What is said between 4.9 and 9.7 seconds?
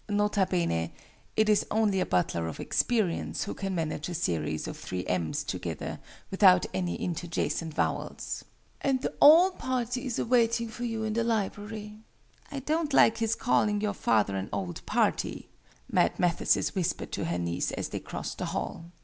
M's together, without any interjacent vowels.) "And the ole